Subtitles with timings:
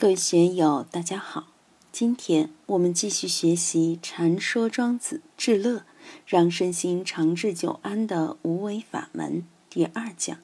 [0.00, 1.48] 各位学友，大家好！
[1.92, 5.84] 今天我们继续学习《禅说庄子治乐，
[6.26, 10.36] 让身心长治久安的无为法门》第二讲《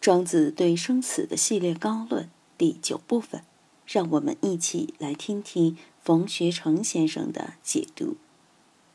[0.00, 2.26] 庄子对生死的系列高论》
[2.56, 3.42] 第九部分。
[3.88, 8.16] 让我们一起来听听冯学成先生的解读。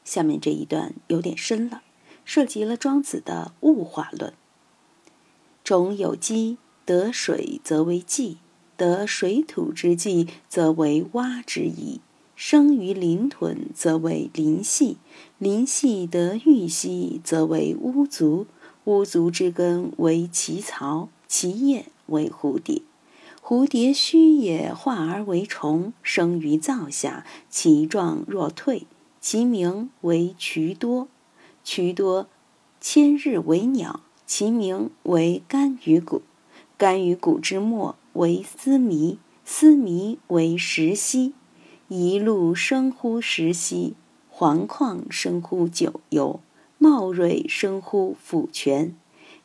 [0.05, 1.81] 下面这一段有点深了，
[2.23, 4.33] 涉及了庄子的物化论。
[5.65, 8.37] 种有机，得水则为稷。
[8.77, 11.99] 得水土之际，则为蛙之宜；
[12.35, 14.97] 生于林屯，则为林系；
[15.39, 18.45] 林系得玉溪，则为乌足；
[18.85, 22.83] 乌足之根为其草，其叶为蝴蝶。
[23.43, 28.83] 蝴蝶虚也，化而为虫，生于灶下，其状若蜕，
[29.19, 31.07] 其名为渠多。
[31.63, 32.27] 渠多
[32.79, 36.21] 千日为鸟，其名为干鱼骨。
[36.77, 37.95] 干鱼骨之末。
[38.17, 41.35] 为思迷，思迷为石溪，
[41.87, 43.93] 一路生乎石溪，
[44.27, 46.39] 黄旷生乎九游，
[46.79, 48.95] 茂瑞生乎府泉，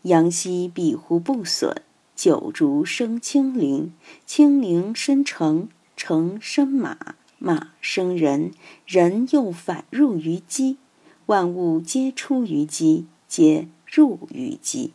[0.03, 1.83] 阳溪庇乎不损，
[2.17, 3.93] 九竹生青灵，
[4.25, 8.53] 青灵生城，城生马，马生人，
[8.87, 10.79] 人又反入于鸡，
[11.27, 14.95] 万物皆出于鸡，皆入于鸡。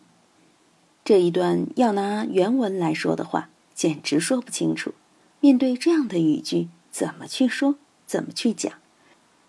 [1.06, 3.50] 这一段要拿原文来说的话。
[3.78, 4.95] 简直说不清楚。
[5.39, 7.75] 面对这样的语句，怎么去说？
[8.08, 8.73] 怎么去讲？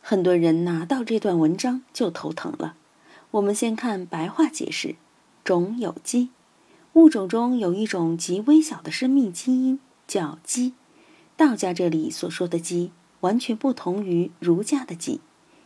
[0.02, 2.76] 很多人拿到这段文章就头疼了。
[3.30, 4.96] 我们先看白话解释：
[5.42, 6.28] 种有机，
[6.92, 10.74] 物种中有一种极微小的生命基因，叫鸡。
[11.34, 15.20] 道家这里所说的鸡，完全不同于儒家的鸡。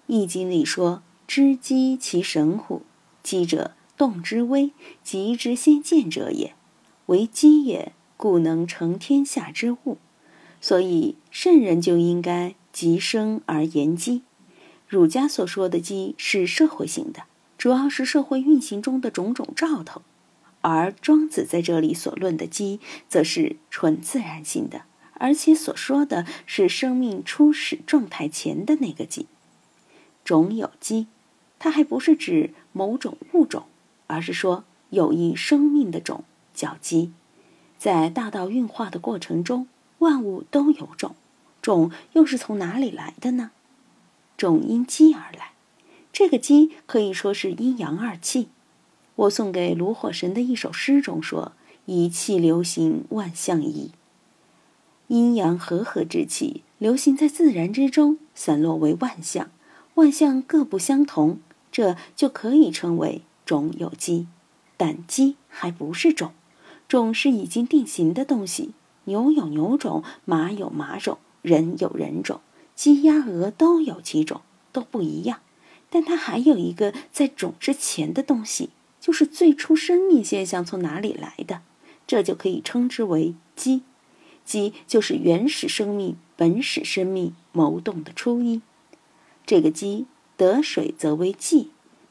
[0.07, 2.83] 易经里说：“知鸡其神乎？
[3.25, 4.71] 鸡者，动之微，
[5.03, 6.55] 极之先见者也，
[7.07, 7.93] 为鸡也。”
[8.23, 9.99] 故能成天下之物，
[10.61, 14.23] 所以圣人就应该极生而言机。
[14.87, 17.25] 儒家所说的机是社会性的，
[17.59, 20.03] 主要是社会运行中的种种兆头；
[20.61, 24.83] 而庄子在这里所论的机，则是纯自然性的，
[25.15, 29.27] 而且所说的是生命初始状态前的那个机。
[30.25, 31.09] 种有机，
[31.59, 33.65] 它还不是指某种物种，
[34.07, 36.23] 而是说有一生命的种
[36.55, 37.11] 叫机。
[37.83, 39.67] 在大道运化的过程中，
[39.99, 41.17] 万物都有种，
[41.61, 43.51] 种又是从哪里来的呢？
[44.37, 45.51] 种因机而来，
[46.13, 48.47] 这个机可以说是阴阳二气。
[49.17, 51.55] 我送给炉火神的一首诗中说
[51.87, 53.91] ：“一气流行，万象移。”
[55.09, 59.51] 阴阳和合之气流行在自然之中，散落为万象，
[59.95, 61.41] 万象各不相同，
[61.73, 64.29] 这就可以称为种有机，
[64.77, 66.31] 但机还不是种。
[66.93, 68.73] 种是已经定型的东西，
[69.05, 72.43] 牛有牛种，马有马种，人有人种，
[72.75, 74.43] 鸡鸭鹅都有几种，
[74.73, 75.41] 都不一样。
[75.89, 78.69] 但它还有一个在种之前的东西，
[79.01, 81.63] 就是最初生命现象从哪里来的，
[82.07, 83.81] 这就可以称之为鸡”。
[84.45, 88.61] 鸡就是原始生命、本始生命谋动的初因。
[89.47, 90.05] 这个鸡
[90.37, 91.71] 得水则为荠，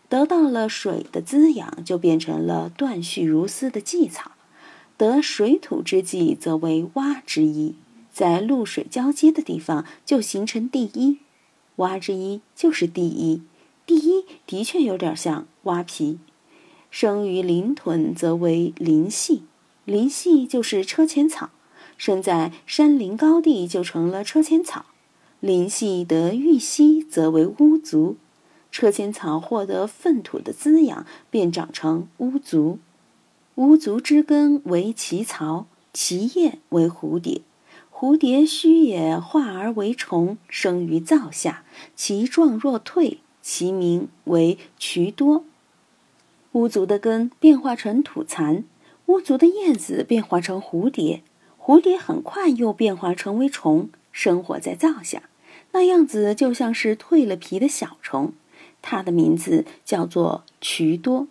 [0.10, 4.32] 得到了水的滋养，就变成了断续如丝的荠草。
[5.02, 7.74] 得水土之际，则为蛙之一，
[8.14, 11.18] 在陆水交接的地方就形成第一。
[11.78, 13.42] 蛙之一就是第一，
[13.88, 16.20] 第一的确有点像蛙皮。
[16.92, 19.42] 生于林屯，则为林系，
[19.86, 21.50] 林系就是车前草，
[21.98, 24.86] 生在山林高地就成了车前草。
[25.40, 28.18] 林系得玉溪，则为乌足，
[28.72, 32.78] 车前草获得粪土的滋养，便长成乌足。
[33.62, 37.42] 无足之根为其槽，其叶为蝴蝶。
[37.92, 41.64] 蝴蝶须也，化而为虫，生于灶下，
[41.96, 45.46] 其状若蜕，其名为渠多。
[46.54, 48.64] 乌足的根变化成土蚕，
[49.06, 51.22] 乌足的叶子变化成蝴蝶，
[51.60, 55.30] 蝴蝶很快又变化成为虫，生活在灶下，
[55.74, 58.34] 那样子就像是蜕了皮的小虫。
[58.82, 61.28] 它的名字叫做渠多。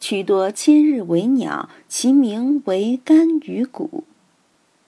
[0.00, 4.02] 曲多千日为鸟，其名为干鱼谷。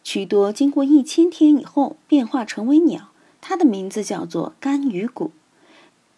[0.03, 3.11] 曲多经过一千天以后变化成为鸟，
[3.43, 5.31] 它的名字叫做干鱼谷。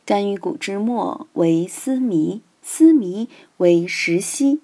[0.06, 4.61] 干鱼谷之末为丝弥，丝弥为石溪。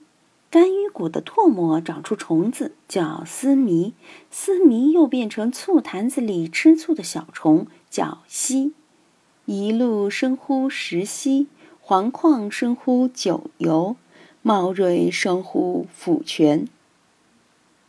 [0.48, 3.94] 干鱼谷的唾沫长出虫子，叫丝弥，
[4.30, 8.72] 丝弥又变成醋坛子里吃醋的小虫，叫溪。
[9.46, 11.48] 一路生乎石溪，
[11.80, 13.96] 黄矿生乎九游。
[14.42, 16.66] 茂瑞生乎府泉，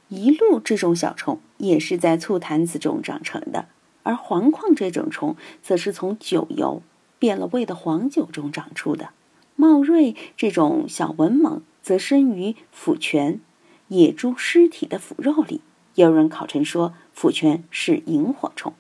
[0.10, 3.68] 一鹿这种小虫也是在醋坛子中长成的，
[4.04, 6.82] 而黄矿这种虫则是从酒油
[7.18, 9.12] 变了味的黄酒中长出的。
[9.56, 13.40] 茂瑞这种小蚊猛则生于腐泉，
[13.88, 15.62] 野猪尸体的腐肉里。
[15.96, 18.74] 有人考证说，腐泉是萤火虫。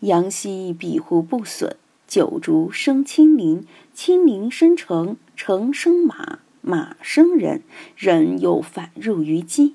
[0.00, 1.76] 阳溪庇护不损，
[2.08, 7.62] 九竹生青林，青林生成，成生马，马生人，
[7.94, 9.74] 人又反入于鸡。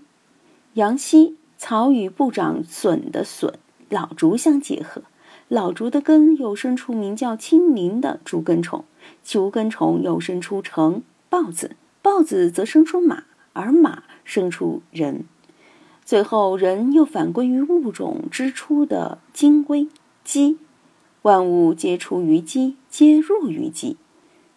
[0.74, 3.60] 阳溪草与不长笋的笋、
[3.90, 5.04] 老竹相结合，
[5.48, 8.84] 老竹的根又生出名叫青柠的竹根虫，
[9.24, 15.26] 竹根虫又生出成豹子，豹子则生出马，而马生出人，
[16.04, 19.88] 最后人又反归于物种之初的精微
[20.24, 20.58] 鸡。
[21.22, 23.98] 万物皆出于鸡，皆入于鸡。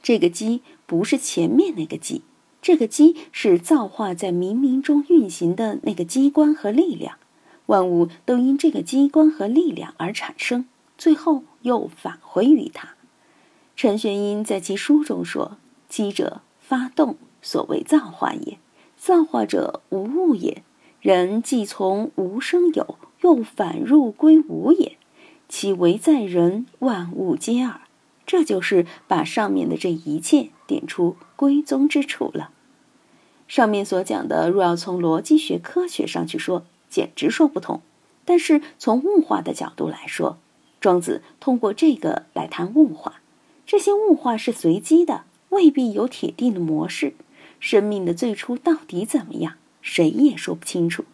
[0.03, 2.23] 这个鸡不是前面那个鸡。
[2.61, 7.17] 这个机是造化在冥冥中运行的那个机关和力量，
[7.67, 10.67] 万物都因这个机关和力量而产生，
[10.97, 12.91] 最后又返回于它。
[13.75, 15.57] 陈玄英在其书中说
[15.89, 18.59] ：“机者，发动，所谓造化也。
[18.97, 20.63] 造化者，无物也。
[21.01, 24.97] 人既从无生有，又反入归无也。
[25.49, 27.81] 其为在人，万物皆尔。”
[28.33, 32.51] 这就是把上面的这一切点出归宗之处了。
[33.47, 37.83] 上面所讲的，若要从逻辑学、科学上去说，简直说不通。
[38.25, 40.39] 但是从物化的角度来说，
[40.81, 43.21] 庄子通过这个来谈物化。
[43.67, 47.13] 这些物化是随机的，未必有铁定的模式。
[47.61, 51.05] 生命的最初到底怎么样，谁也说不清楚。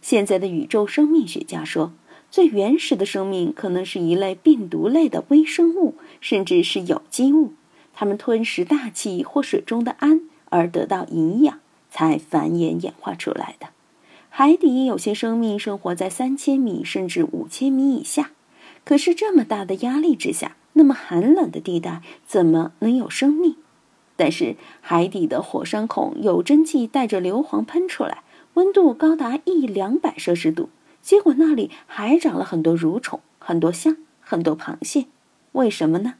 [0.00, 1.92] 现在的宇宙生命学家说。
[2.32, 7.52] 最原始的生命可能是一类病毒类的微生物，甚至是有机物。
[7.92, 13.66] 它们吞食大气或水中的氨而得到营养，才繁衍演化出来的。
[14.30, 18.30] 海底有些生命生活在三千米甚至五千米以下，
[18.82, 23.56] 可是这么大的压力之下，那么寒冷的地带怎么能有生命？
[24.16, 28.22] 但是海底的火山孔有蒸汽带着硫磺喷出来，
[28.54, 30.70] 温度高达一两百摄氏度。
[31.02, 35.06] 结果那里还长了很多蠕虫、很多虾、很多螃蟹，
[35.52, 36.14] 为什么呢？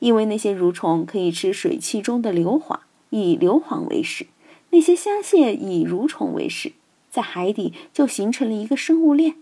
[0.00, 4.26] 因为那些蠕虫可以吃水汽中的硫磺，以硫磺为食；
[4.70, 6.72] 那些虾蟹以蠕虫为食，
[7.08, 9.36] 在海底就形成了一个生物链。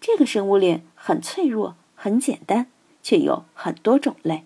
[0.00, 2.66] 这个生物链很脆弱、很简单，
[3.02, 4.44] 却有很多种类。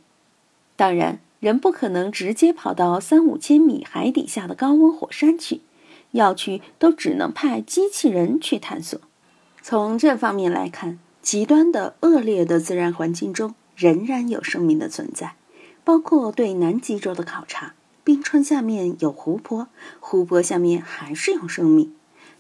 [0.77, 5.63] 当然，人不可能直接跑到三五千米海底下的高温火山去，
[6.13, 9.01] 要去都只能派机器人去探索。
[9.71, 15.35] 从这方面来看，极端的恶劣的自然环境中仍然有生命的存在，
[15.85, 19.69] 包括对南极洲的考察，冰川下面有湖泊，
[20.01, 21.93] 湖泊下面还是有生命。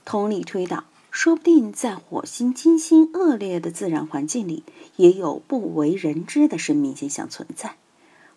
[0.06, 4.62] 同理推导，说不定在火星、金星恶劣的自然环境里，
[4.96, 7.74] 也有不为人知的生命现象存在。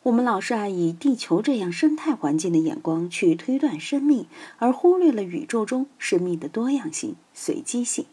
[0.04, 4.26] 我们老是爱以地球这样生态环境的眼光去推断生命，
[4.58, 8.06] 而忽略了宇宙中生命的多样性、随机性。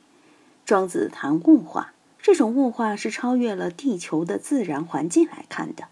[0.69, 5.85] 庄子谈物化，这种物化是超越了地球的自然环境来看的。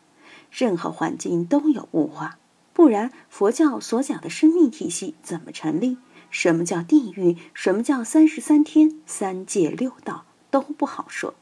[0.50, 2.37] 任何环境都有物化，
[2.75, 5.96] 不然佛教所讲的生命体系怎么成立？
[6.31, 7.38] 什么叫地狱？
[7.55, 11.32] 什么叫三十三天、三界六道都不好说。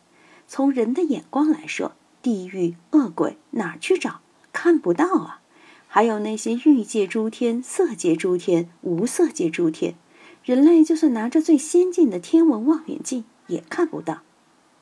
[0.46, 1.90] 从人的眼光来说，
[2.22, 4.20] 地狱恶鬼哪去找？
[4.52, 5.40] 看不到啊！
[5.88, 9.96] 还有那些欲界诸天、色界诸天、无色界诸天。
[10.44, 14.20] 人类就算拿着最先进的天文望远镜也看不到，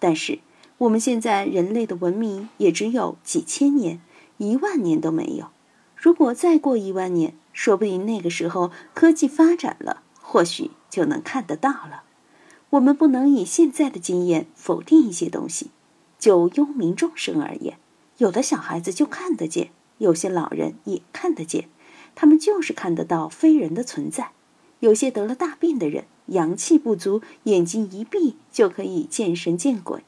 [0.00, 0.40] 但是
[0.78, 4.00] 我们现在人类的文明也只有几千年、
[4.38, 5.50] 一万年都没有。
[5.94, 12.02] 如果再过一万年，说不定那个时候科技发展了，或许就能看得到了。
[12.70, 15.70] 我们不能以现在的经验否定一些东西。
[16.18, 17.78] 就幽冥众生而言，
[18.18, 21.68] 有的小孩子就看得见，有些老人也看得见，
[22.16, 24.32] 他们就是看得到非人的存在。
[24.82, 30.02] 有些得了大病的人，阳气不足，眼睛一闭就可以见神见鬼。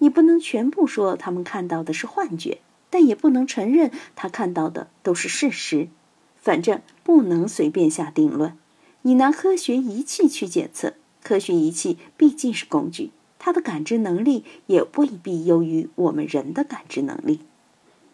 [0.00, 2.58] 你不能全部说他们看到的是幻觉，
[2.90, 5.88] 但也不能承认他看到的都是事实。
[6.36, 8.52] 反正不能随便下定论。
[9.00, 10.92] 你拿科学仪器去检测，
[11.22, 17.40] 科学仪器毕竟是工具，它的感知能力也未必优于我们人的感知能力。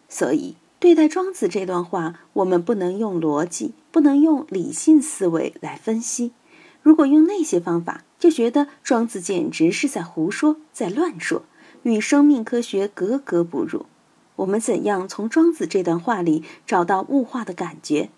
[0.07, 0.55] 所以。
[0.77, 6.33] 对待庄子这段话，我们不能用逻辑，不能用理性思维来分析。
[6.83, 11.43] 如果用那些方法，就觉得庄子简直是在胡说，在乱说，
[11.83, 13.85] 与生命科学格格不入。
[14.35, 18.09] 我们怎样从庄子这段话里找到物化的感觉？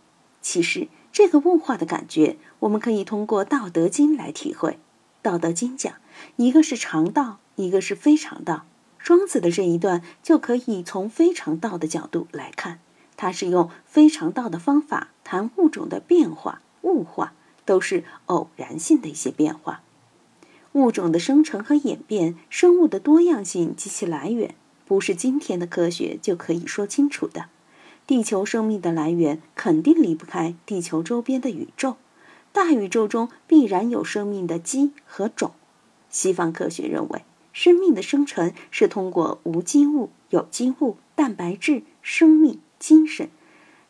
[0.42, 4.72] 其实，这个物化的感觉，我们可以通过《道德经》来体会。
[5.22, 5.94] 《道德经》讲，
[6.38, 8.66] 一个是常道，一个是非常道。
[9.08, 12.82] 庄子的这一段就可以从非常道的角度来看，
[13.16, 17.32] 他是用非常道的方法谈物种的变化、物化，
[17.64, 19.82] 都是偶然性的一些变化。
[20.74, 24.54] 物种的生成和演变，生物的多样性及其来源，
[24.86, 27.46] 不是今天的科学就可以说清楚的。
[28.06, 31.96] 地球生命的来源肯定离不开地球周边的宇宙，
[32.52, 35.54] 大宇宙中必然有生命的基和种。
[36.10, 37.24] 西方科学认为。
[37.60, 43.32] 生命的生成是通过无机物、有机物、蛋白质、生命、精神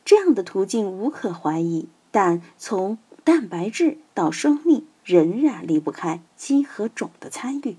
[0.06, 7.76] 这样的途径无可怀疑，但从蛋白质到生命仍然离不开基和种的参与。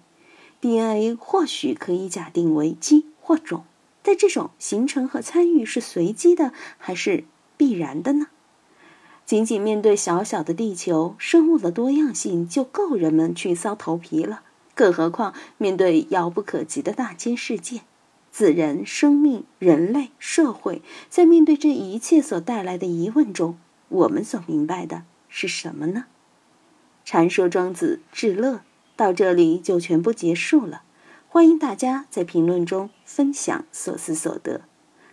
[0.61, 3.65] DNA 或许可以假定为基或种，
[4.03, 7.25] 但这种形成和参与是随机的还是
[7.57, 8.27] 必然的呢？
[9.25, 14.43] 仅仅面对小小的地球，生物的多样性就够人们去搔头皮了。
[14.79, 17.81] 更何况，面对遥不可及的大千世界，
[18.31, 23.59] 自然、生命、人类、社会，在面对这一切所带来的疑问中，
[23.89, 26.05] 我们所明白的是什么呢？
[27.05, 28.61] 禅说庄子至乐
[28.95, 30.83] 到这里就全部结束了。
[31.27, 34.61] 欢迎大家在评论中分享所思所得。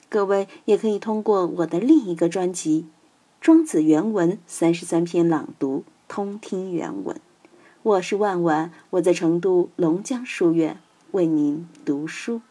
[0.09, 2.85] 各位也可以通过我的另一个专辑
[3.41, 7.19] 《庄子原文三十三篇朗读》通听原文。
[7.85, 10.79] 我是万万，我在成都龙江书院
[11.11, 12.41] 为您读书。